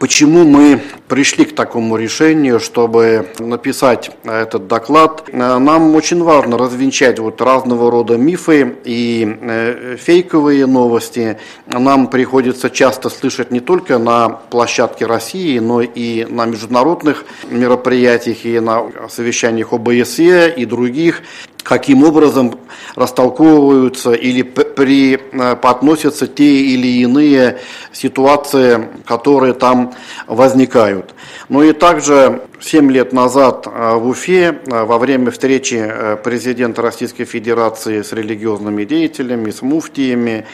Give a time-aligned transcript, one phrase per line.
[0.00, 5.28] Почему мы пришли к такому решению, чтобы написать этот доклад?
[5.30, 11.36] Нам очень важно развенчать вот разного рода мифы и э, фейковые новости.
[11.66, 18.58] Нам приходится часто слышать не только на площадке России, но и на международных мероприятиях и
[18.58, 21.20] на совещаниях ОБСЕ и других
[21.62, 22.58] каким образом
[22.94, 27.58] растолковываются или при, э, подносятся те или иные
[27.92, 29.94] ситуации, которые там
[30.26, 31.14] возникают.
[31.48, 35.92] Ну и также 7 лет назад э, в Уфе э, во время встречи
[36.22, 40.46] президента Российской Федерации с религиозными деятелями, с муфтиями,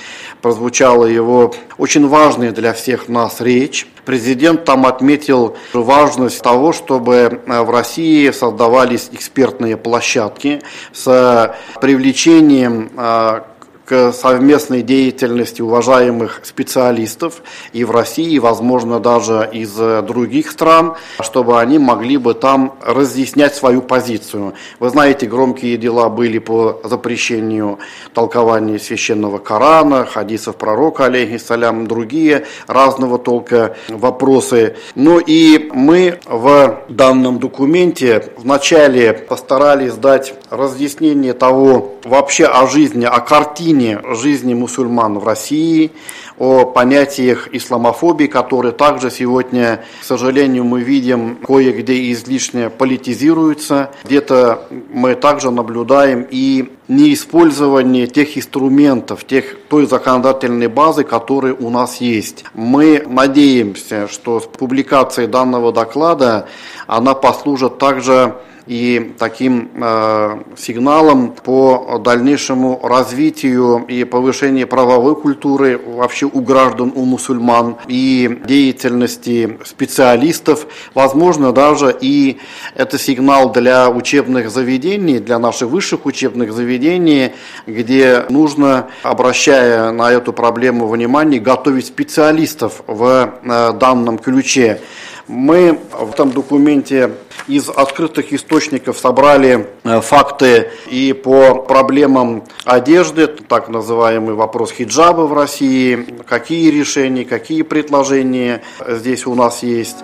[0.43, 3.87] прозвучала его очень важная для всех нас речь.
[4.07, 13.49] Президент там отметил важность того, чтобы в России создавались экспертные площадки с привлечением а,
[13.87, 19.73] к совместной деятельности уважаемых специалистов и в России, и, возможно, даже из
[20.03, 24.55] других стран, чтобы они могли бы там разъяснять свою позицию.
[24.81, 27.79] Вы знаете, громкие дела были по запрещению
[28.13, 34.75] толкования священного Корана, хадисов пророка, алейхиссалям, другие разного толка вопросы.
[34.97, 43.21] Ну и мы в данном документе вначале постарались дать разъяснение того вообще о жизни, о
[43.21, 45.93] картине, картине жизни мусульман в России,
[46.39, 53.91] о понятиях исламофобии, которые также сегодня, к сожалению, мы видим кое-где излишне политизируются.
[54.05, 62.01] Где-то мы также наблюдаем и неиспользование тех инструментов, тех, той законодательной базы, которая у нас
[62.01, 62.45] есть.
[62.55, 66.49] Мы надеемся, что с публикацией данного доклада
[66.87, 68.35] она послужит также
[68.67, 69.71] и таким
[70.57, 79.59] сигналом по дальнейшему развитию и повышению правовой культуры вообще у граждан, у мусульман и деятельности
[79.65, 80.67] специалистов.
[80.95, 82.39] Возможно, даже и
[82.75, 87.33] это сигнал для учебных заведений, для наших высших учебных заведений,
[87.67, 94.81] где нужно, обращая на эту проблему внимание, готовить специалистов в э, данном ключе.
[95.29, 97.11] Мы в этом документе
[97.49, 105.33] из открытых источников собрали э, факты и по проблемам одежды, так называемый вопрос хиджаба в
[105.33, 109.97] России, какие решения, какие предложения здесь у нас есть.